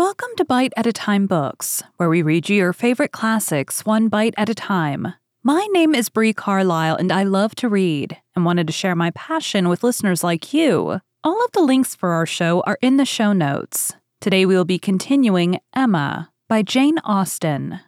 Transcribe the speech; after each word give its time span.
Welcome 0.00 0.30
to 0.38 0.46
Bite 0.46 0.72
at 0.78 0.86
a 0.86 0.94
Time 0.94 1.26
Books, 1.26 1.82
where 1.98 2.08
we 2.08 2.22
read 2.22 2.48
you 2.48 2.56
your 2.56 2.72
favorite 2.72 3.12
classics 3.12 3.84
one 3.84 4.08
bite 4.08 4.32
at 4.38 4.48
a 4.48 4.54
time. 4.54 5.12
My 5.42 5.68
name 5.72 5.94
is 5.94 6.08
Bree 6.08 6.32
Carlisle, 6.32 6.96
and 6.96 7.12
I 7.12 7.24
love 7.24 7.54
to 7.56 7.68
read 7.68 8.16
and 8.34 8.46
wanted 8.46 8.66
to 8.68 8.72
share 8.72 8.96
my 8.96 9.10
passion 9.10 9.68
with 9.68 9.84
listeners 9.84 10.24
like 10.24 10.54
you. 10.54 11.02
All 11.22 11.44
of 11.44 11.52
the 11.52 11.60
links 11.60 11.94
for 11.94 12.12
our 12.12 12.24
show 12.24 12.62
are 12.62 12.78
in 12.80 12.96
the 12.96 13.04
show 13.04 13.34
notes. 13.34 13.92
Today 14.22 14.46
we 14.46 14.56
will 14.56 14.64
be 14.64 14.78
continuing 14.78 15.60
Emma 15.76 16.30
by 16.48 16.62
Jane 16.62 16.96
Austen. 17.04 17.80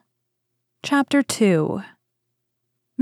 Chapter 0.82 1.22
2 1.22 1.82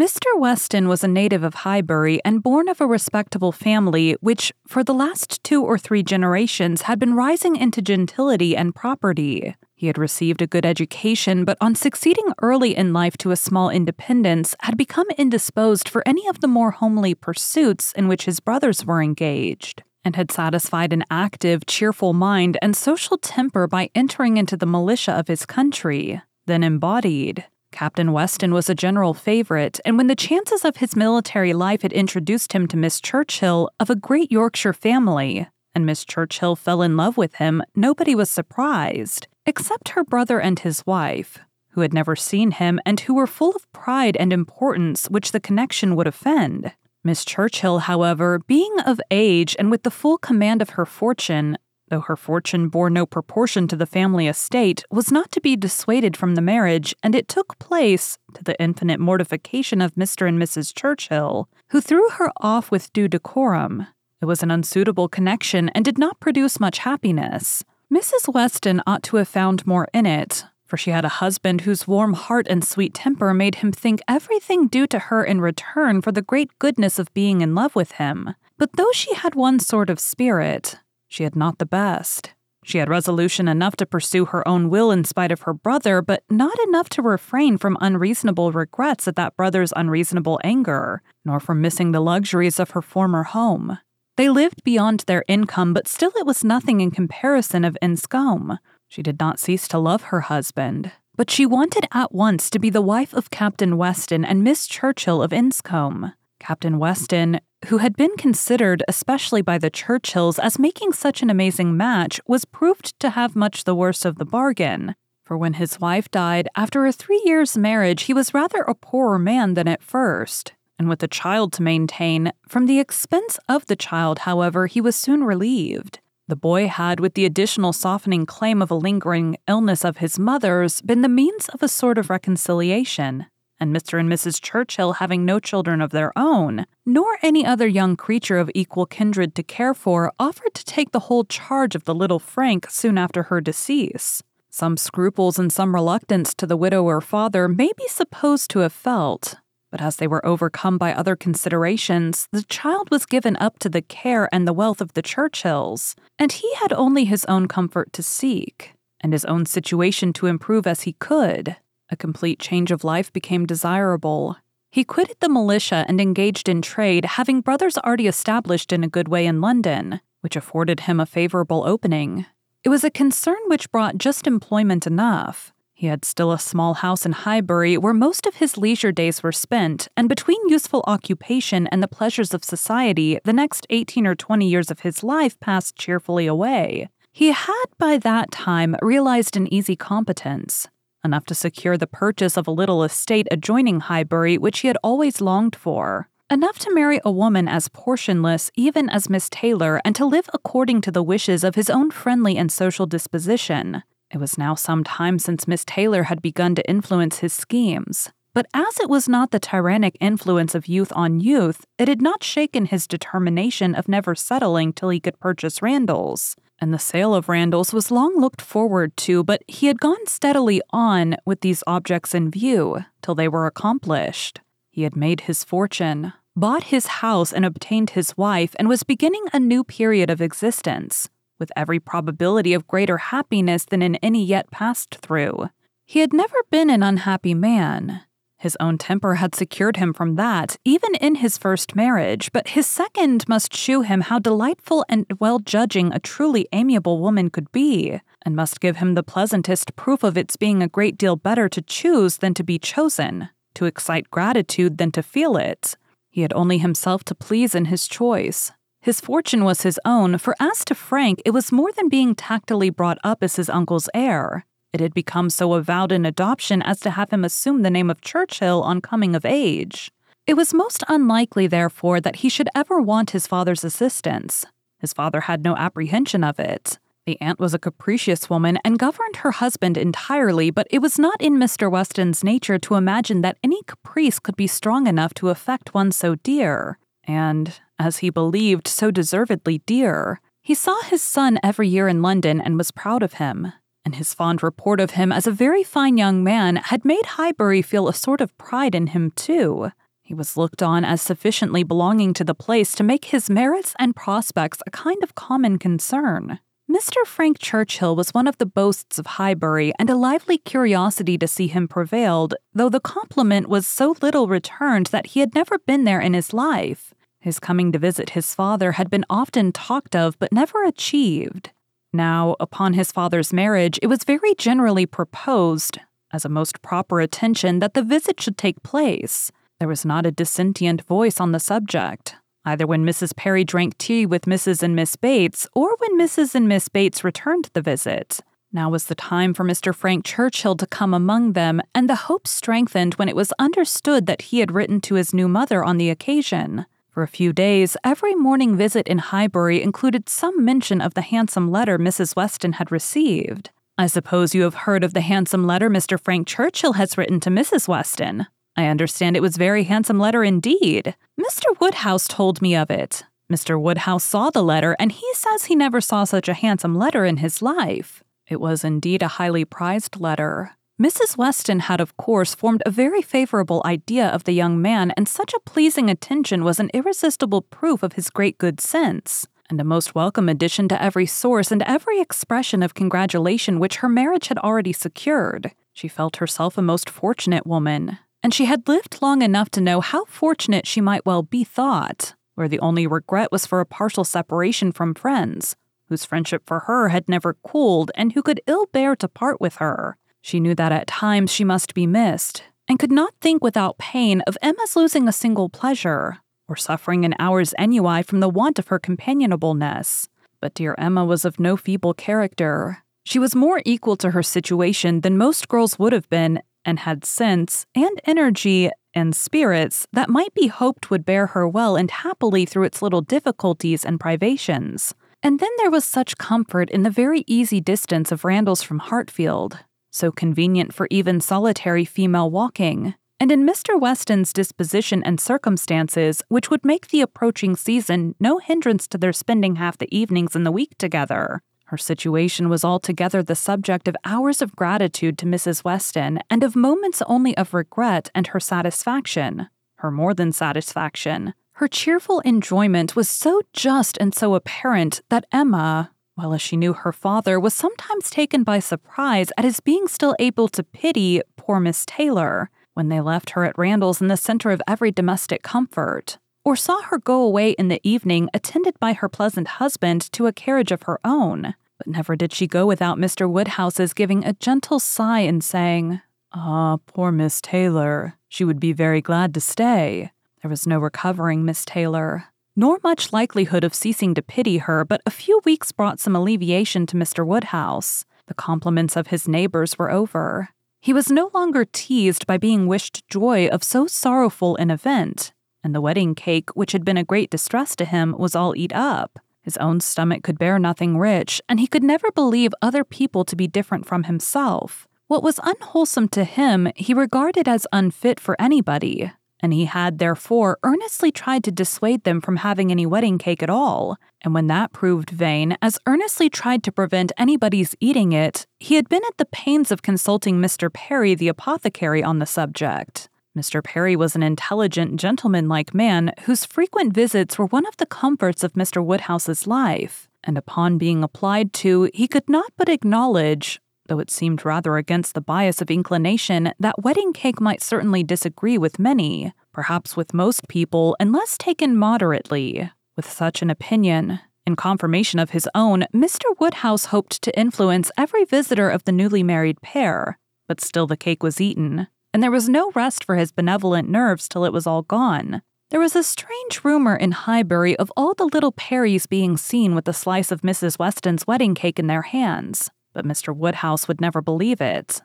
Mr. 0.01 0.35
Weston 0.35 0.89
was 0.89 1.05
a 1.05 1.09
native 1.09 1.45
of 1.45 1.53
Highbury 1.57 2.23
and 2.25 2.43
born 2.43 2.71
of 2.71 2.81
a 2.81 2.87
respectable 2.87 3.53
family 3.53 4.17
which, 4.23 4.51
for 4.67 4.83
the 4.83 4.95
last 4.95 5.45
two 5.45 5.63
or 5.63 5.77
three 5.77 6.03
generations, 6.03 6.83
had 6.83 6.99
been 6.99 7.13
rising 7.13 7.55
into 7.55 7.83
gentility 7.83 8.57
and 8.57 8.75
property. 8.75 9.55
He 9.75 9.89
had 9.89 9.99
received 9.99 10.41
a 10.41 10.47
good 10.47 10.65
education, 10.65 11.45
but 11.45 11.59
on 11.61 11.75
succeeding 11.75 12.33
early 12.41 12.75
in 12.75 12.95
life 12.95 13.19
to 13.19 13.31
a 13.31 13.37
small 13.37 13.69
independence, 13.69 14.57
had 14.61 14.79
become 14.79 15.07
indisposed 15.19 15.87
for 15.87 16.03
any 16.07 16.27
of 16.29 16.41
the 16.41 16.49
more 16.49 16.71
homely 16.71 17.15
pursuits 17.15 17.93
in 17.93 18.09
which 18.09 18.25
his 18.25 18.41
brothers 18.41 18.87
were 18.87 19.03
engaged, 19.03 19.83
and 20.03 20.17
had 20.17 20.31
satisfied 20.31 20.95
an 20.95 21.05
active, 21.11 21.67
cheerful 21.67 22.15
mind 22.15 22.57
and 22.63 22.75
social 22.75 23.19
temper 23.19 23.67
by 23.67 23.91
entering 23.95 24.39
into 24.39 24.57
the 24.57 24.65
militia 24.65 25.13
of 25.13 25.29
his 25.29 25.45
country, 25.45 26.23
then 26.47 26.65
embodied. 26.65 27.45
Captain 27.73 28.13
Weston 28.13 28.53
was 28.53 28.69
a 28.69 28.75
general 28.75 29.15
favorite, 29.15 29.81
and 29.85 29.97
when 29.97 30.07
the 30.07 30.17
chances 30.17 30.65
of 30.65 30.77
his 30.77 30.97
military 30.97 31.53
life 31.53 31.83
had 31.83 31.93
introduced 31.93 32.53
him 32.53 32.67
to 32.69 32.77
Miss 32.77 33.01
Churchill 33.01 33.71
of 33.79 33.91
a 33.91 33.97
great 33.97 34.31
Yorkshire 34.31 34.73
family, 34.73 35.47
and 35.75 35.87
Miss 35.87 36.05
Churchill 36.05 36.57
fell 36.57 36.83
in 36.83 36.97
love 36.97 37.17
with 37.17 37.37
him, 37.37 37.63
nobody 37.75 38.15
was 38.15 38.31
surprised, 38.31 39.29
except 39.47 39.91
her 39.91 40.05
brother 40.05 40.41
and 40.41 40.59
his 40.59 40.85
wife, 40.87 41.39
who 41.71 41.81
had 41.81 41.95
never 41.95 42.17
seen 42.17 42.51
him 42.51 42.81
and 42.85 43.01
who 43.01 43.15
were 43.15 43.27
full 43.27 43.55
of 43.55 43.71
pride 43.73 44.17
and 44.17 44.33
importance 44.33 45.07
which 45.07 45.33
the 45.33 45.41
connection 45.41 45.97
would 45.97 46.07
offend. 46.07 46.73
Miss 47.03 47.25
Churchill, 47.25 47.81
however, 47.81 48.41
being 48.47 48.75
of 48.81 49.01
age 49.11 49.57
and 49.59 49.71
with 49.71 49.85
the 49.85 49.91
full 49.91 50.19
command 50.19 50.61
of 50.61 50.71
her 50.71 50.85
fortune, 50.85 51.57
though 51.91 52.01
her 52.01 52.17
fortune 52.17 52.69
bore 52.69 52.89
no 52.89 53.05
proportion 53.05 53.69
to 53.69 53.77
the 53.77 53.85
family 53.85 54.27
estate, 54.27 54.85
was 54.91 55.13
not 55.13 55.31
to 55.33 55.41
be 55.41 55.57
dissuaded 55.57 56.17
from 56.17 56.35
the 56.35 56.41
marriage, 56.41 56.95
and 57.03 57.15
it 57.15 57.29
took 57.29 57.59
place, 57.59 58.17
to 58.33 58.43
the 58.43 58.61
infinite 58.61 59.01
mortification 59.01 59.81
of 59.81 59.95
Mr. 59.97 60.27
and 60.27 60.41
Mrs. 60.41 60.75
Churchill, 60.75 61.49
who 61.71 61.81
threw 61.81 62.09
her 62.11 62.31
off 62.39 62.71
with 62.71 62.93
due 62.93 63.09
decorum. 63.09 63.87
It 64.23 64.27
was 64.27 64.43
an 64.43 64.51
unsuitable 64.51 65.09
connection 65.09 65.69
and 65.71 65.85
did 65.85 65.99
not 65.99 66.21
produce 66.21 66.61
much 66.61 66.79
happiness. 66.79 67.65
Mrs. 67.93 68.33
Weston 68.33 68.83
ought 68.87 69.03
to 69.05 69.17
have 69.17 69.29
found 69.29 69.67
more 69.67 69.89
in 69.93 70.07
it, 70.07 70.45
for 70.65 70.77
she 70.77 70.93
had 70.93 71.05
a 71.05 71.19
husband 71.21 71.63
whose 71.63 71.89
warm 71.89 72.13
heart 72.13 72.47
and 72.49 72.63
sweet 72.63 72.95
temper 72.95 73.35
made 73.35 73.57
him 73.57 73.73
think 73.73 74.01
everything 74.07 74.69
due 74.69 74.87
to 74.87 74.99
her 74.99 75.25
in 75.25 75.41
return 75.41 76.01
for 76.01 76.13
the 76.13 76.23
great 76.23 76.57
goodness 76.61 77.01
of 77.01 77.13
being 77.13 77.41
in 77.41 77.57
love 77.57 77.75
with 77.75 77.93
him. 77.93 78.35
But 78.57 78.77
though 78.77 78.93
she 78.93 79.15
had 79.15 79.35
one 79.35 79.59
sort 79.59 79.91
of 79.91 79.99
spirit, 79.99 80.79
she 81.11 81.25
had 81.25 81.37
not 81.37 81.59
the 81.59 81.67
best. 81.67 82.33
She 82.63 82.79
had 82.79 82.89
resolution 82.89 83.49
enough 83.49 83.75
to 83.77 83.87
pursue 83.87 84.27
her 84.27 84.47
own 84.47 84.71
will 84.71 84.91
in 84.91 85.05
spite 85.05 85.33
of 85.33 85.43
her 85.43 85.53
brother, 85.53 86.01
but 86.01 86.23
not 86.31 86.59
enough 86.69 86.89
to 86.91 87.03
refrain 87.03 87.59
from 87.59 87.77
unreasonable 87.81 88.53
regrets 88.53 89.09
at 89.09 89.17
that 89.17 89.37
brother's 89.37 89.73
unreasonable 89.75 90.41
anger, 90.45 91.03
nor 91.25 91.41
from 91.41 91.61
missing 91.61 91.93
the 91.93 92.01
luxuries 92.01 92.61
of 92.61 92.71
her 92.71 92.83
former 92.83 93.25
home. 93.25 93.79
They 94.17 94.29
lived 94.29 94.63
beyond 94.63 95.01
their 95.07 95.25
income, 95.27 95.75
but 95.75 95.89
still 95.89 96.13
it 96.17 96.27
was 96.27 96.45
nothing 96.45 96.81
in 96.81 96.91
comparison 96.91 97.65
of 97.65 97.79
Enscombe. 97.83 98.59
She 98.89 99.03
did 99.03 99.19
not 99.19 99.41
cease 99.41 99.67
to 99.69 99.79
love 99.79 100.05
her 100.05 100.23
husband, 100.23 100.93
but 101.17 101.31
she 101.31 101.47
wanted 101.47 101.87
at 101.93 102.15
once 102.15 102.51
to 102.51 102.59
be 102.59 102.71
the 102.71 102.83
wife 102.83 103.15
of 103.15 103.31
Captain 103.31 103.77
Weston 103.77 104.25
and 104.25 104.45
Miss 104.45 104.67
Churchill 104.67 105.23
of 105.23 105.33
Enscombe. 105.33 106.13
Captain 106.39 106.79
Weston, 106.79 107.41
who 107.67 107.79
had 107.79 107.97
been 107.97 108.17
considered, 108.17 108.83
especially 108.89 109.43
by 109.43 109.59
the 109.59 109.71
Churchills, 109.71 110.39
as 110.39 110.59
making 110.59 110.93
such 110.93 111.23
an 111.23 111.31
amazing 111.31 111.77
match, 111.77 112.21
was 112.27 112.45
proved 112.45 112.99
to 113.01 113.11
have 113.11 113.37
much 113.37 113.65
the 113.65 113.75
worst 113.75 114.05
of 114.05 114.17
the 114.17 114.25
bargain. 114.25 114.95
For 115.25 115.37
when 115.37 115.55
his 115.55 115.79
wife 115.79 116.11
died, 116.11 116.49
after 116.57 116.87
a 116.87 116.93
three 116.93 117.23
years' 117.25 117.57
marriage, 117.57 118.03
he 118.05 118.15
was 118.15 118.35
rather 118.35 118.63
a 118.63 118.75
poorer 118.75 119.19
man 119.19 119.55
than 119.55 119.69
at 119.69 119.83
first. 119.83 120.55
And 120.79 120.89
with 120.89 121.03
a 121.03 121.09
child 121.09 121.53
to 121.53 121.63
maintain, 121.63 122.33
from 122.49 122.67
the 122.67 122.81
expense 122.81 123.39
of 123.49 123.67
the 123.67 123.77
child, 123.77 124.21
however, 124.21 124.67
he 124.67 124.81
was 124.81 124.97
soon 124.97 125.23
relieved. 125.23 126.01
The 126.27 126.37
boy 126.37 126.69
had, 126.69 127.01
with 127.01 127.15
the 127.15 127.27
additional 127.27 127.73
softening 127.73 128.25
claim 128.25 128.63
of 128.63 128.71
a 128.71 128.75
lingering 128.77 129.37
illness 129.47 129.85
of 129.85 129.99
his 129.99 130.19
mother's, 130.19 130.81
been 130.81 131.03
the 131.03 131.09
means 131.09 131.49
of 131.51 131.63
a 131.63 131.69
sort 131.69 131.99
of 131.99 132.09
reconciliation, 132.09 133.27
and 133.61 133.77
Mr. 133.77 134.01
and 134.01 134.11
Mrs. 134.11 134.41
Churchill 134.41 134.95
having 134.95 135.25
no 135.25 135.39
children 135.39 135.81
of 135.81 135.91
their 135.91 136.13
own, 136.17 136.67
nor 136.87 137.19
any 137.23 137.45
other 137.45 137.69
young 137.69 137.97
creature 137.97 138.39
of 138.39 138.51
equal 138.55 138.87
kindred 138.87 139.35
to 139.35 139.43
care 139.43 139.75
for, 139.75 140.13
offered 140.19 140.55
to 140.55 140.65
take 140.65 140.93
the 140.93 141.01
whole 141.01 141.25
charge 141.25 141.75
of 141.75 141.85
the 141.85 141.95
little 141.95 142.19
Frank 142.19 142.69
soon 142.71 142.97
after 142.97 143.25
her 143.25 143.41
decease. 143.41 144.23
Some 144.49 144.77
scruples 144.77 145.39
and 145.39 145.53
some 145.53 145.75
reluctance 145.75 146.35
to 146.35 146.47
the 146.47 146.57
widower 146.57 147.01
father 147.01 147.47
may 147.47 147.71
be 147.77 147.87
supposed 147.87 148.51
to 148.51 148.61
have 148.61 148.73
felt, 148.73 149.37
but 149.71 149.81
as 149.81 149.97
they 149.97 150.09
were 150.09 150.25
overcome 150.27 150.77
by 150.77 150.93
other 150.93 151.15
considerations, 151.15 152.27
the 152.33 152.43
child 152.43 152.91
was 152.91 153.07
given 153.07 153.37
up 153.37 153.59
to 153.61 153.69
the 153.69 153.83
care 153.83 154.29
and 154.33 154.49
the 154.49 154.53
wealth 154.53 154.81
of 154.81 154.95
the 154.95 155.03
Churchills, 155.03 155.95
and 156.19 156.33
he 156.33 156.53
had 156.57 156.73
only 156.73 157.05
his 157.05 157.25
own 157.27 157.47
comfort 157.47 157.93
to 157.93 158.03
seek, 158.03 158.75
and 159.01 159.13
his 159.13 159.25
own 159.27 159.47
situation 159.47 160.13
to 160.15 160.27
improve 160.27 160.67
as 160.67 160.83
he 160.83 160.95
could. 160.95 161.57
A 161.91 161.97
complete 161.97 162.39
change 162.39 162.71
of 162.71 162.85
life 162.85 163.13
became 163.13 163.47
desirable. 163.47 164.37
He 164.71 164.85
quitted 164.85 165.17
the 165.19 165.29
militia 165.29 165.85
and 165.89 166.01
engaged 166.01 166.49
in 166.49 166.63
trade, 166.63 167.05
having 167.05 167.41
brothers 167.41 167.77
already 167.79 168.07
established 168.07 168.73
in 168.73 168.85
a 168.85 168.89
good 168.89 169.09
way 169.09 169.27
in 169.27 169.41
London, 169.41 170.01
which 170.21 170.37
afforded 170.37 170.81
him 170.81 171.01
a 171.01 171.07
favorable 171.07 171.65
opening. 171.67 172.27
It 172.63 172.69
was 172.69 172.85
a 172.85 172.91
concern 172.91 173.39
which 173.49 173.73
brought 173.73 173.99
just 173.99 174.29
employment 174.29 174.87
enough. 174.87 175.53
He 175.75 175.89
had 175.89 176.05
still 176.05 176.31
a 176.31 176.39
small 176.39 176.75
house 176.75 177.05
in 177.05 177.13
Highbury 177.13 177.77
where 177.77 177.95
most 177.95 178.27
of 178.27 178.37
his 178.37 178.57
leisure 178.57 178.93
days 178.93 179.23
were 179.23 179.33
spent, 179.33 179.89
and 179.97 180.09
between 180.09 180.49
useful 180.49 180.85
occupation 180.87 181.67
and 181.69 181.83
the 181.83 181.89
pleasures 181.89 182.33
of 182.33 182.45
society, 182.45 183.19
the 183.25 183.33
next 183.33 183.67
18 183.71 184.07
or 184.07 184.15
20 184.15 184.47
years 184.47 184.71
of 184.71 184.81
his 184.81 185.03
life 185.03 185.41
passed 185.41 185.77
cheerfully 185.77 186.27
away. 186.27 186.89
He 187.11 187.33
had 187.33 187.65
by 187.79 187.99
that 187.99 188.31
time 188.31 188.77
realized 188.83 189.37
an 189.37 189.53
easy 189.53 189.75
competence 189.75 190.69
enough 191.05 191.25
to 191.27 191.35
secure 191.35 191.77
the 191.77 191.87
purchase 191.87 192.37
of 192.37 192.47
a 192.47 192.53
little 192.53 192.85
estate 192.85 193.29
adjoining 193.31 193.81
Highbury, 193.81 194.39
which 194.39 194.61
he 194.61 194.69
had 194.69 194.79
always 194.83 195.21
longed 195.21 195.57
for, 195.57 196.09
enough 196.31 196.59
to 196.61 196.75
marry 196.75 197.01
a 197.05 197.11
woman 197.11 197.49
as 197.49 197.69
portionless 197.69 198.51
even 198.55 198.89
as 198.89 199.11
Miss 199.11 199.29
Taylor 199.31 199.81
and 199.85 199.97
to 199.97 200.07
live 200.07 200.29
according 200.33 200.81
to 200.83 200.91
the 200.91 201.03
wishes 201.03 201.43
of 201.43 201.55
his 201.57 201.69
own 201.69 201.91
friendly 201.91 202.37
and 202.37 202.53
social 202.53 202.87
disposition. 202.87 203.83
It 204.13 204.19
was 204.19 204.39
now 204.39 204.55
some 204.55 204.85
time 204.85 205.19
since 205.19 205.49
Miss 205.49 205.65
Taylor 205.65 206.05
had 206.05 206.23
begun 206.23 206.55
to 206.57 206.69
influence 206.69 207.19
his 207.19 207.33
schemes. 207.33 208.11
But 208.33 208.47
as 208.55 208.79
it 208.79 208.89
was 208.89 209.09
not 209.09 209.33
the 209.33 209.41
tyrannic 209.41 209.97
influence 210.01 210.55
of 210.55 210.69
youth 210.69 210.93
on 210.95 211.19
youth, 211.19 211.65
it 211.79 211.89
had 211.89 212.01
not 212.01 212.23
shaken 212.23 212.67
his 212.67 212.87
determination 212.87 213.75
of 213.75 213.89
never 213.89 214.15
settling 214.15 214.73
till 214.73 214.91
he 214.91 215.01
could 215.01 215.19
purchase 215.19 215.63
Randalls, 215.63 216.37
and 216.61 216.73
the 216.73 216.79
sale 216.79 217.15
of 217.15 217.29
Randalls 217.29 217.73
was 217.73 217.91
long 217.91 218.21
looked 218.21 218.43
forward 218.43 218.97
to, 218.99 219.25
but 219.25 219.43
he 219.49 219.67
had 219.67 219.81
gone 219.81 220.07
steadily 220.07 220.61
on 220.71 221.17
with 221.25 221.41
these 221.41 221.65
objects 221.67 222.15
in 222.15 222.31
view 222.31 222.85
till 223.03 223.15
they 223.15 223.29
were 223.29 223.47
accomplished. 223.47 224.41
He 224.71 224.83
had 224.83 224.95
made 224.95 225.23
his 225.23 225.43
fortune, 225.43 226.13
bought 226.37 226.65
his 226.65 226.87
house, 226.87 227.33
and 227.33 227.45
obtained 227.45 227.91
his 227.91 228.17
wife, 228.17 228.55
and 228.59 228.69
was 228.69 228.83
beginning 228.83 229.25
a 229.33 229.41
new 229.41 229.65
period 229.65 230.11
of 230.11 230.21
existence, 230.21 231.09
with 231.39 231.51
every 231.57 231.81
probability 231.81 232.55
of 232.55 232.69
greater 232.69 232.99
happiness 232.99 233.65
than 233.65 233.83
in 233.83 233.97
any 233.97 234.25
yet 234.25 234.51
passed 234.51 234.97
through. 234.97 235.49
He 235.87 236.01
had 236.01 236.13
never 236.13 236.37
been 236.51 236.71
an 236.71 236.83
unhappy 236.83 237.35
man, 237.35 238.03
his 238.41 238.57
own 238.59 238.79
temper 238.79 239.17
had 239.17 239.35
secured 239.35 239.77
him 239.77 239.93
from 239.93 240.17
that, 240.17 240.57
even 240.65 240.95
in 240.95 241.17
his 241.17 241.37
first 241.37 241.77
marriage, 241.77 242.33
but 242.33 242.49
his 242.49 242.67
second 242.67 243.29
must 243.29 243.55
shew 243.55 243.83
him 243.83 244.01
how 244.01 244.19
delightful 244.19 244.83
and 244.89 245.05
well 245.21 245.39
judging 245.39 245.93
a 245.93 245.99
truly 245.99 246.49
amiable 246.51 247.01
woman 247.01 247.29
could 247.29 247.53
be, 247.53 248.01
and 248.23 248.35
must 248.35 248.63
give 248.63 248.79
him 248.79 248.95
the 248.95 249.03
pleasantest 249.03 249.77
proof 249.77 250.03
of 250.03 250.17
its 250.17 250.37
being 250.37 250.63
a 250.63 250.69
great 250.69 250.97
deal 250.97 251.17
better 251.17 251.51
to 251.51 251.61
choose 251.61 252.17
than 252.17 252.33
to 252.33 252.43
be 252.43 252.59
chosen, 252.59 253.29
to 253.53 253.67
excite 253.67 254.11
gratitude 254.11 254.79
than 254.79 254.91
to 254.91 255.03
feel 255.03 255.37
it. 255.37 255.77
He 256.09 256.23
had 256.23 256.33
only 256.33 256.57
himself 256.57 257.05
to 257.05 257.15
please 257.15 257.55
in 257.55 257.67
his 257.67 257.87
choice. 257.87 258.53
His 258.81 259.03
fortune 259.03 259.45
was 259.45 259.61
his 259.61 259.79
own, 259.85 260.17
for 260.17 260.35
as 260.41 260.65
to 260.65 260.75
Frank, 260.75 261.21
it 261.27 261.33
was 261.33 261.53
more 261.53 261.73
than 261.73 261.91
being 261.91 262.15
tactily 262.15 262.71
brought 262.71 262.97
up 263.05 263.23
as 263.23 263.37
his 263.37 263.51
uncle's 263.51 263.91
heir. 263.93 264.47
It 264.73 264.81
had 264.81 264.95
become 264.95 265.31
so 265.31 265.55
avowed 265.55 265.93
an 265.93 266.07
adoption 266.07 266.63
as 266.63 266.81
to 266.81 266.91
have 266.91 267.11
him 267.11 267.25
assume 267.25 267.63
the 267.63 267.71
name 267.71 267.91
of 267.91 268.01
Churchill 268.01 268.63
on 268.63 268.81
coming 268.81 269.17
of 269.17 269.25
age. 269.25 269.91
It 270.27 270.35
was 270.35 270.55
most 270.55 270.85
unlikely, 270.89 271.47
therefore, 271.47 272.01
that 272.01 272.17
he 272.17 272.29
should 272.29 272.49
ever 272.55 272.81
want 272.81 273.11
his 273.11 273.27
father's 273.27 273.65
assistance. 273.65 274.45
His 274.79 274.93
father 274.93 275.23
had 275.23 275.43
no 275.43 275.57
apprehension 275.57 276.23
of 276.23 276.39
it. 276.39 276.79
The 277.07 277.21
aunt 277.21 277.41
was 277.41 277.55
a 277.55 277.59
capricious 277.59 278.31
woman 278.31 278.59
and 278.65 278.79
governed 278.79 279.17
her 279.17 279.33
husband 279.33 279.77
entirely, 279.77 280.51
but 280.51 280.69
it 280.71 280.79
was 280.79 280.99
not 280.99 281.21
in 281.21 281.39
Mr. 281.39 281.69
Weston's 281.71 282.23
nature 282.23 282.59
to 282.59 282.77
imagine 282.77 283.23
that 283.23 283.39
any 283.43 283.63
caprice 283.67 284.21
could 284.21 284.37
be 284.37 284.47
strong 284.47 284.87
enough 284.87 285.15
to 285.15 285.31
affect 285.31 285.75
one 285.75 285.91
so 285.91 286.15
dear, 286.15 286.79
and, 287.05 287.61
as 287.79 287.99
he 287.99 288.11
believed, 288.11 288.69
so 288.69 288.93
deservedly 288.93 289.63
dear. 289.67 290.21
He 290.43 290.55
saw 290.55 290.81
his 290.83 291.03
son 291.03 291.41
every 291.43 291.69
year 291.69 291.89
in 291.89 292.03
London 292.03 292.41
and 292.41 292.57
was 292.57 292.71
proud 292.71 293.03
of 293.03 293.15
him, 293.15 293.53
and 293.85 293.97
his 293.97 294.15
fond 294.15 294.43
report 294.43 294.81
of 294.81 294.93
him 294.93 295.13
as 295.13 295.27
a 295.27 295.33
very 295.33 295.63
fine 295.63 295.97
young 295.97 296.23
man 296.23 296.57
had 296.57 296.85
made 296.85 297.07
Highbury 297.07 297.63
feel 297.63 297.89
a 297.89 297.95
sort 297.95 298.21
of 298.21 298.37
pride 298.39 298.75
in 298.75 298.89
him, 298.89 299.11
too. 299.13 299.71
He 300.03 300.15
was 300.15 300.37
looked 300.37 300.63
on 300.63 300.85
as 300.85 301.01
sufficiently 301.01 301.63
belonging 301.63 302.15
to 302.15 302.25
the 302.25 302.35
place 302.35 302.75
to 302.75 302.83
make 302.83 303.07
his 303.07 303.31
merits 303.31 303.75
and 303.79 303.95
prospects 303.95 304.59
a 304.67 304.71
kind 304.71 305.03
of 305.03 305.15
common 305.15 305.59
concern. 305.59 306.41
Mr. 306.71 307.05
Frank 307.05 307.39
Churchill 307.41 307.97
was 307.97 308.11
one 308.11 308.29
of 308.29 308.39
the 308.39 308.47
boasts 308.47 308.99
of 308.99 309.07
Highbury, 309.07 309.73
and 309.77 309.91
a 309.91 309.97
lively 309.97 310.39
curiosity 310.39 311.19
to 311.19 311.27
see 311.27 311.49
him 311.49 311.67
prevailed, 311.67 312.35
though 312.55 312.69
the 312.69 312.79
compliment 312.79 313.49
was 313.49 313.67
so 313.67 313.97
little 314.01 314.29
returned 314.29 314.87
that 314.87 315.07
he 315.07 315.21
had 315.21 315.35
never 315.35 315.59
been 315.59 315.83
there 315.83 316.01
in 316.01 316.15
his 316.15 316.33
life. 316.33 316.95
His 317.21 317.41
coming 317.41 317.73
to 317.73 317.79
visit 317.79 318.11
his 318.11 318.35
father 318.37 318.73
had 318.73 318.89
been 318.89 319.05
often 319.11 319.51
talked 319.51 319.97
of 319.97 320.17
but 320.21 320.33
never 320.33 320.63
achieved. 320.65 321.51
Now, 321.93 322.37
upon 322.39 322.75
his 322.75 322.93
father's 322.93 323.33
marriage, 323.33 323.79
it 323.83 323.89
was 323.89 324.05
very 324.05 324.35
generally 324.35 324.87
proposed, 324.87 325.79
as 326.13 326.25
a 326.25 326.29
most 326.29 326.63
proper 326.63 327.01
attention, 327.01 327.59
that 327.59 327.75
the 327.75 327.83
visit 327.83 328.21
should 328.21 328.39
take 328.39 328.63
place. 328.63 329.33
There 329.59 329.69
was 329.69 329.85
not 329.85 330.07
a 330.07 330.13
dissentient 330.13 330.83
voice 330.83 331.21
on 331.21 331.33
the 331.33 331.41
subject 331.41 332.17
either 332.45 332.67
when 332.67 332.85
Mrs. 332.85 333.15
Perry 333.15 333.45
drank 333.45 333.77
tea 333.79 334.07
with 334.07 334.23
Mrs. 334.23 334.63
and 334.63 334.75
Miss 334.75 334.97
Bates 334.97 335.47
or 335.55 335.77
when 335.79 335.99
Mrs. 335.99 336.35
and 336.35 336.49
Miss 336.49 336.69
Bates 336.69 337.05
returned 337.05 337.51
the 337.53 337.63
visit. 337.63 338.21
Now 338.53 338.71
was 338.71 338.87
the 338.87 338.95
time 338.95 339.35
for 339.35 339.45
Mr. 339.45 339.75
Frank 339.75 340.05
Churchill 340.05 340.57
to 340.57 340.67
come 340.67 340.93
among 340.93 341.35
them, 341.35 341.61
and 341.75 341.89
the 341.89 341.95
hope 341.95 342.27
strengthened 342.27 342.95
when 342.95 343.09
it 343.09 343.15
was 343.15 343.33
understood 343.39 344.07
that 344.07 344.23
he 344.23 344.41
had 344.41 344.51
written 344.51 344.81
to 344.83 344.97
his 344.97 345.15
new 345.15 345.29
mother 345.29 345.63
on 345.63 345.77
the 345.77 345.91
occasion. 345.91 346.67
For 346.91 347.05
a 347.05 347.09
few 347.09 347.33
days, 347.33 347.77
every 347.85 348.17
morning 348.17 348.57
visit 348.57 348.89
in 348.89 348.99
Highbury 348.99 349.63
included 349.63 350.09
some 350.09 350.45
mention 350.45 350.81
of 350.81 350.95
the 350.95 351.03
handsome 351.03 351.51
letter 351.51 351.79
Mrs. 351.79 352.17
Weston 352.17 352.55
had 352.55 352.73
received. 352.73 353.51
I 353.79 353.87
suppose 353.87 354.35
you 354.35 354.43
have 354.43 354.67
heard 354.67 354.83
of 354.83 354.93
the 354.93 355.01
handsome 355.01 355.47
letter 355.47 355.71
Mr. 355.71 355.99
Frank 355.99 356.27
Churchill 356.27 356.75
has 356.75 356.99
written 356.99 357.21
to 357.21 357.31
Mrs. 357.31 357.69
Weston. 357.69 358.27
I 358.57 358.67
understand 358.67 359.17
it 359.17 359.23
was 359.23 359.37
very 359.37 359.63
handsome 359.63 360.01
letter 360.01 360.25
indeed. 360.25 360.97
Mr. 361.19 361.59
Woodhouse 361.61 362.09
told 362.09 362.43
me 362.43 362.57
of 362.57 362.71
it. 362.71 363.05
Mr. 363.33 363.59
Woodhouse 363.59 364.03
saw 364.03 364.31
the 364.31 364.43
letter, 364.43 364.75
and 364.81 364.91
he 364.91 365.15
says 365.15 365.45
he 365.45 365.55
never 365.55 365.81
saw 365.81 366.03
such 366.03 366.29
a 366.29 366.35
handsome 366.35 366.75
letter 366.75 367.05
in 367.05 367.19
his 367.19 367.41
life. 367.41 368.03
It 368.27 368.41
was 368.41 368.65
indeed 368.65 369.03
a 369.03 369.09
highly 369.09 369.45
prized 369.45 370.01
letter. 370.01 370.57
Mrs. 370.81 371.19
Weston 371.19 371.61
had, 371.61 371.79
of 371.79 371.95
course, 371.99 372.35
formed 372.35 372.63
a 372.65 372.71
very 372.71 373.03
favorable 373.03 373.61
idea 373.67 374.09
of 374.09 374.25
the 374.25 374.33
young 374.33 374.63
man, 374.63 374.93
and 374.93 375.07
such 375.07 375.35
a 375.35 375.41
pleasing 375.41 375.91
attention 375.91 376.43
was 376.43 376.59
an 376.59 376.71
irresistible 376.73 377.43
proof 377.43 377.83
of 377.83 377.93
his 377.93 378.09
great 378.09 378.39
good 378.39 378.63
sense, 378.63 379.27
and 379.51 379.61
a 379.61 379.65
most 379.65 379.95
welcome 379.95 380.27
addition 380.27 380.69
to 380.69 380.83
every 380.83 381.05
source 381.05 381.53
and 381.53 381.63
every 381.65 382.01
expression 382.01 382.63
of 382.63 382.73
congratulation 382.73 383.61
which 383.61 383.77
her 383.77 383.91
marriage 383.91 384.29
had 384.29 384.39
already 384.39 384.73
secured. 384.73 385.53
She 385.75 385.87
felt 385.87 386.17
herself 386.17 386.57
a 386.57 386.63
most 386.63 386.89
fortunate 386.89 387.47
woman, 387.47 387.99
and 388.23 388.33
she 388.33 388.47
had 388.47 388.67
lived 388.67 389.03
long 389.03 389.21
enough 389.21 389.51
to 389.51 389.61
know 389.61 389.83
how 389.83 390.07
fortunate 390.07 390.67
she 390.67 390.81
might 390.81 391.05
well 391.05 391.23
be 391.23 391.45
thought, 391.45 392.15
where 392.37 392.49
the 392.49 392.61
only 392.61 392.87
regret 392.87 393.31
was 393.31 393.45
for 393.45 393.61
a 393.61 393.67
partial 393.67 394.05
separation 394.05 394.73
from 394.73 394.95
friends, 394.95 395.57
whose 395.91 396.07
friendship 396.07 396.45
for 396.47 396.61
her 396.61 396.89
had 396.89 397.07
never 397.07 397.37
cooled 397.47 397.91
and 397.97 398.13
who 398.13 398.23
could 398.23 398.41
ill 398.47 398.65
bear 398.73 398.97
to 398.97 399.09
part 399.09 399.43
with 399.43 399.57
her. 399.57 399.99
She 400.23 400.41
knew 400.41 400.55
that 400.55 400.73
at 400.73 400.87
times 400.87 401.33
she 401.33 401.45
must 401.45 401.75
be 401.75 401.87
missed, 401.87 402.45
and 402.69 402.79
could 402.79 402.93
not 402.93 403.15
think 403.21 403.43
without 403.43 403.79
pain 403.79 404.21
of 404.23 404.39
Emma's 404.43 404.77
losing 404.77 405.09
a 405.09 405.13
single 405.13 405.49
pleasure, 405.49 406.19
or 406.49 406.57
suffering 406.57 407.05
an 407.05 407.15
hour's 407.19 407.55
ennui 407.59 408.03
from 408.03 408.21
the 408.21 408.29
want 408.29 408.59
of 408.59 408.69
her 408.69 408.79
companionableness. 408.79 410.09
But 410.41 410.55
dear 410.55 410.75
Emma 410.79 411.05
was 411.05 411.25
of 411.25 411.41
no 411.41 411.57
feeble 411.57 411.95
character. 411.95 412.83
She 413.05 413.19
was 413.19 413.35
more 413.35 413.63
equal 413.65 413.97
to 413.97 414.11
her 414.11 414.23
situation 414.23 415.01
than 415.01 415.19
most 415.19 415.49
girls 415.49 415.79
would 415.79 415.93
have 415.93 416.09
been, 416.09 416.43
and 416.65 416.81
had 416.81 417.05
sense 417.05 417.67
and 417.75 418.01
energy 418.05 418.71
and 418.95 419.15
spirits 419.15 419.87
that 419.93 420.11
might 420.11 420.35
be 420.35 420.49
hoped 420.49 420.91
would 420.91 421.05
bear 421.05 421.29
her 421.29 421.49
well 421.49 421.77
and 421.77 421.91
happily 421.91 422.45
through 422.45 422.65
its 422.65 422.83
little 422.83 423.01
difficulties 423.01 423.85
and 423.85 424.01
privations. 424.01 424.95
And 425.23 425.39
then 425.39 425.51
there 425.59 425.71
was 425.71 425.85
such 425.85 426.19
comfort 426.19 426.71
in 426.71 426.83
the 426.83 426.91
very 426.91 427.25
easy 427.27 427.61
distance 427.61 428.11
of 428.11 428.25
Randalls 428.25 428.63
from 428.63 428.81
Hartfield, 428.81 429.59
so 429.91 430.11
convenient 430.11 430.73
for 430.73 430.87
even 430.91 431.21
solitary 431.21 431.85
female 431.85 432.31
walking, 432.31 432.95
and 433.19 433.31
in 433.31 433.47
Mr. 433.47 433.79
Weston's 433.79 434.33
disposition 434.33 435.03
and 435.03 435.21
circumstances, 435.21 436.23
which 436.29 436.51
would 436.51 436.65
make 436.65 436.89
the 436.89 437.03
approaching 437.03 437.55
season 437.55 438.15
no 438.19 438.39
hindrance 438.39 438.89
to 438.89 438.99
their 438.99 439.13
spending 439.13 439.57
half 439.57 439.77
the 439.77 439.95
evenings 439.95 440.35
in 440.35 440.45
the 440.45 440.53
week 440.53 440.77
together. 440.79 441.43
Her 441.67 441.77
situation 441.77 442.49
was 442.49 442.65
altogether 442.65 443.23
the 443.23 443.37
subject 443.37 443.87
of 443.87 443.97
hours 444.05 444.43
of 444.43 444.57
gratitude 444.57 445.19
to 445.19 445.27
Mrs. 445.27 445.63
Weston 445.63 446.19
and 446.29 446.43
of 446.43 446.57
moments 446.57 447.03
only 447.07 447.37
of 447.37 447.55
regret 447.55 448.11
and 448.15 448.27
her 448.29 448.41
satisfaction, 448.41 449.49
her 449.77 449.91
more 449.91 450.15
than 450.15 450.33
satisfaction. 450.33 451.35
Her 451.53 451.69
cheerful 451.69 452.21
enjoyment 452.21 452.97
was 452.97 453.09
so 453.09 453.43
just 453.53 453.99
and 453.99 454.15
so 454.15 454.35
apparent 454.35 455.03
that 455.11 455.27
Emma, 455.31 455.93
well 456.17 456.35
as 456.35 456.43
she 456.43 456.57
knew 456.57 456.73
her 456.73 456.93
father, 456.93 457.39
was 457.39 457.55
sometimes 457.55 458.11
taken 458.11 458.43
by 458.43 458.59
surprise 458.59 459.29
at 459.37 459.45
his 459.45 459.61
being 459.61 459.89
still 459.89 460.15
able 460.19 460.49
to 460.49 460.63
pity 460.63 461.23
poor 461.37 461.61
Miss 461.61 461.85
Taylor 461.87 462.51
when 462.75 462.89
they 462.89 463.01
left 463.01 463.31
her 463.31 463.45
at 463.45 463.59
Randalls 463.59 464.01
in 464.01 464.09
the 464.09 464.17
center 464.17 464.51
of 464.51 464.63
every 464.69 464.91
domestic 464.91 465.43
comfort 465.43 466.19
or 466.45 466.57
saw 466.57 466.81
her 466.83 466.99
go 466.99 467.23
away 467.23 467.51
in 467.53 467.69
the 467.69 467.81
evening 467.83 468.29
attended 468.33 468.79
by 468.81 468.93
her 468.93 469.09
pleasant 469.09 469.47
husband 469.47 470.11
to 470.13 470.27
a 470.27 470.33
carriage 470.33 470.73
of 470.73 470.83
her 470.83 470.99
own. 471.05 471.55
But 471.79 471.87
never 471.87 472.17
did 472.17 472.33
she 472.33 472.47
go 472.47 472.67
without 472.67 472.99
Mr. 472.99 473.29
Woodhouse's 473.29 473.93
giving 473.93 474.25
a 474.25 474.35
gentle 474.35 474.81
sigh 474.81 475.21
and 475.21 475.43
saying, 475.43 476.01
Ah, 476.33 476.79
poor 476.87 477.11
Miss 477.11 477.41
Taylor. 477.41 478.15
She 478.29 478.45
would 478.45 478.61
be 478.61 478.73
very 478.73 479.01
glad 479.01 479.35
to 479.35 479.41
stay. 479.41 480.13
There 480.43 480.49
was 480.49 480.67
no 480.67 480.79
recovering 480.79 481.45
Miss 481.45 481.65
Taylor, 481.65 482.25
nor 482.57 482.79
much 482.83 483.13
likelihood 483.13 483.65
of 483.65 483.75
ceasing 483.75 484.15
to 484.15 484.23
pity 484.23 484.59
her, 484.59 484.85
but 484.85 485.01
a 485.07 485.11
few 485.11 485.41
weeks 485.45 485.73
brought 485.73 486.01
some 486.01 486.17
alleviation 486.17 486.87
to 486.87 486.97
Mr. 486.97 487.27
Woodhouse. 487.27 488.05
The 488.27 488.35
compliments 488.35 488.97
of 488.97 489.09
his 489.09 489.27
neighbors 489.27 489.79
were 489.79 489.91
over. 489.91 490.51
He 490.81 490.93
was 490.93 491.11
no 491.11 491.31
longer 491.35 491.65
teased 491.65 492.27
by 492.27 492.39
being 492.39 492.67
wished 492.67 493.07
joy 493.09 493.49
of 493.49 493.63
so 493.63 493.87
sorrowful 493.87 494.57
an 494.57 494.71
event, 494.71 495.33
and 495.63 495.75
the 495.75 495.81
wedding 495.81 496.15
cake, 496.15 496.51
which 496.57 496.73
had 496.73 496.85
been 496.85 496.97
a 496.97 497.05
great 497.05 497.31
distress 497.31 497.77
to 497.77 497.85
him, 497.85 498.15
was 498.19 498.35
all 498.35 498.57
eat 498.57 498.73
up. 498.73 499.19
His 499.43 499.57
own 499.57 499.81
stomach 499.81 500.23
could 500.23 500.39
bear 500.39 500.59
nothing 500.59 500.97
rich, 500.97 501.41
and 501.49 501.61
he 501.61 501.67
could 501.67 501.83
never 501.83 502.11
believe 502.11 502.53
other 502.63 502.85
people 502.85 503.25
to 503.25 503.37
be 503.37 503.47
different 503.47 503.87
from 503.87 504.05
himself. 504.05 504.87
What 505.07 505.23
was 505.23 505.41
unwholesome 505.43 506.09
to 506.11 506.25
him, 506.25 506.71
he 506.77 506.95
regarded 506.95 507.49
as 507.49 507.67
unfit 507.73 508.21
for 508.21 508.41
anybody, 508.41 509.13
and 509.43 509.53
he 509.53 509.65
had, 509.65 509.99
therefore, 509.99 510.59
earnestly 510.63 511.11
tried 511.11 511.45
to 511.45 511.53
dissuade 511.53 512.05
them 512.05 512.21
from 512.21 512.37
having 512.37 512.71
any 512.71 512.87
wedding 512.87 513.19
cake 513.19 513.43
at 513.43 513.51
all. 513.51 513.97
And 514.23 514.35
when 514.35 514.47
that 514.49 514.73
proved 514.73 515.11
vain, 515.11 515.57
as 515.63 515.79
earnestly 515.87 516.29
tried 516.29 516.63
to 516.65 516.73
prevent 516.73 517.13
anybody's 517.17 517.75
eating 517.81 518.13
it, 518.13 518.47
he 518.59 518.75
had 518.77 518.89
been 518.89 519.03
at 519.07 519.17
the 519.17 519.25
pains 519.27 519.71
of 519.71 519.83
consulting 519.83 520.39
Mr. 520.39 520.73
Perry, 520.73 521.15
the 521.15 521.29
apothecary, 521.29 522.03
on 522.03 522.19
the 522.19 522.27
subject. 522.27 523.09
Mr. 523.37 523.63
Perry 523.63 523.95
was 523.95 524.17
an 524.17 524.23
intelligent, 524.23 524.99
gentlemanlike 524.99 525.73
man 525.73 526.13
whose 526.25 526.45
frequent 526.45 526.93
visits 526.93 527.39
were 527.39 527.47
one 527.47 527.67
of 527.67 527.77
the 527.77 527.87
comforts 527.87 528.43
of 528.43 528.55
Mr. 528.55 528.85
Woodhouse's 528.85 529.47
life, 529.47 530.09
and 530.25 530.37
upon 530.37 530.79
being 530.79 531.05
applied 531.05 531.53
to, 531.53 531.89
he 531.95 532.09
could 532.09 532.29
not 532.29 532.51
but 532.57 532.69
acknowledge, 532.69 533.61
though 533.91 533.99
it 533.99 534.11
seemed 534.11 534.45
rather 534.45 534.77
against 534.77 535.15
the 535.15 535.21
bias 535.21 535.61
of 535.61 535.69
inclination, 535.69 536.53
that 536.61 536.81
wedding 536.81 537.13
cake 537.13 537.41
might 537.41 537.61
certainly 537.61 538.05
disagree 538.05 538.57
with 538.57 538.79
many, 538.79 539.33
perhaps 539.53 539.97
with 539.97 540.15
most 540.15 540.47
people, 540.47 540.97
unless 541.01 541.37
taken 541.37 541.77
moderately. 541.77 542.71
With 542.97 543.11
such 543.11 543.43
an 543.43 543.51
opinion, 543.51 544.21
in 544.47 544.55
confirmation 544.55 545.19
of 545.19 545.31
his 545.31 545.49
own, 545.57 545.87
Mr. 545.93 546.23
Woodhouse 546.39 546.87
hoped 546.87 547.21
to 547.23 547.37
influence 547.37 547.91
every 547.99 548.25
visitor 548.25 548.71
of 548.71 548.85
the 548.85 548.93
newly 548.93 549.25
married 549.25 549.61
pair, 549.61 550.21
but 550.47 550.61
still 550.61 550.87
the 550.87 550.97
cake 550.97 551.25
was 551.25 551.41
eaten, 551.41 551.89
and 552.15 552.23
there 552.23 552.31
was 552.31 552.49
no 552.49 552.71
rest 552.77 553.03
for 553.03 553.17
his 553.17 553.33
benevolent 553.33 553.89
nerves 553.89 554.29
till 554.29 554.45
it 554.45 554.53
was 554.53 554.69
all 554.69 554.83
gone. 554.83 555.43
There 555.71 555.81
was 555.81 555.97
a 555.97 556.05
strange 556.05 556.63
rumor 556.63 556.95
in 556.95 557.11
Highbury 557.11 557.77
of 557.77 557.93
all 557.97 558.15
the 558.15 558.31
little 558.33 558.53
Perrys 558.53 559.09
being 559.09 559.37
seen 559.37 559.75
with 559.75 559.89
a 559.89 559.93
slice 559.93 560.31
of 560.31 560.43
Mrs. 560.43 560.79
Weston's 560.79 561.27
wedding 561.27 561.57
cake 561.57 561.81
in 561.81 561.89
their 561.89 562.03
hands, 562.03 562.71
but 562.93 563.05
Mr. 563.05 563.35
Woodhouse 563.35 563.89
would 563.89 564.01
never 564.01 564.21
believe 564.21 564.61
it. 564.61 565.03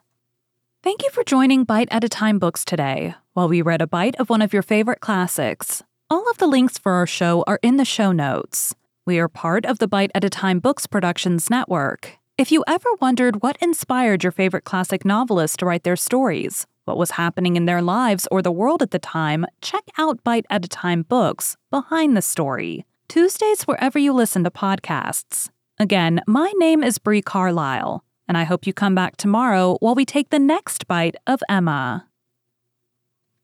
Thank 0.82 1.02
you 1.02 1.10
for 1.10 1.24
joining 1.24 1.64
Bite 1.64 1.88
at 1.90 2.04
a 2.04 2.08
Time 2.08 2.38
Books 2.38 2.64
today, 2.64 3.14
while 3.32 3.48
we 3.48 3.62
read 3.62 3.82
a 3.82 3.86
bite 3.86 4.14
of 4.16 4.30
one 4.30 4.42
of 4.42 4.52
your 4.52 4.62
favorite 4.62 5.00
classics. 5.00 5.82
All 6.08 6.30
of 6.30 6.38
the 6.38 6.46
links 6.46 6.78
for 6.78 6.92
our 6.92 7.06
show 7.06 7.42
are 7.46 7.58
in 7.62 7.76
the 7.76 7.84
show 7.84 8.12
notes. 8.12 8.74
We 9.04 9.18
are 9.18 9.28
part 9.28 9.66
of 9.66 9.78
the 9.78 9.88
Bite 9.88 10.12
at 10.14 10.22
a 10.24 10.30
Time 10.30 10.60
Books 10.60 10.86
Productions 10.86 11.50
Network. 11.50 12.18
If 12.38 12.52
you 12.52 12.62
ever 12.68 12.88
wondered 13.00 13.42
what 13.42 13.56
inspired 13.60 14.22
your 14.22 14.30
favorite 14.30 14.64
classic 14.64 15.04
novelists 15.04 15.56
to 15.56 15.66
write 15.66 15.84
their 15.84 15.96
stories, 15.96 16.66
what 16.84 16.98
was 16.98 17.12
happening 17.12 17.56
in 17.56 17.64
their 17.64 17.82
lives 17.82 18.28
or 18.30 18.42
the 18.42 18.52
world 18.52 18.82
at 18.82 18.92
the 18.92 18.98
time, 18.98 19.46
check 19.60 19.84
out 19.98 20.22
Bite 20.22 20.46
at 20.50 20.64
a 20.64 20.68
Time 20.68 21.02
Books 21.02 21.56
Behind 21.70 22.16
the 22.16 22.22
Story. 22.22 22.84
Tuesdays 23.08 23.62
wherever 23.62 23.98
you 23.98 24.12
listen 24.12 24.44
to 24.44 24.50
podcasts. 24.50 25.50
Again, 25.78 26.22
my 26.26 26.50
name 26.56 26.82
is 26.82 26.96
Bree 26.96 27.20
Carlisle, 27.20 28.02
and 28.26 28.38
I 28.38 28.44
hope 28.44 28.66
you 28.66 28.72
come 28.72 28.94
back 28.94 29.18
tomorrow 29.18 29.76
while 29.80 29.94
we 29.94 30.06
take 30.06 30.30
the 30.30 30.38
next 30.38 30.86
bite 30.88 31.16
of 31.26 31.42
Emma. 31.50 32.08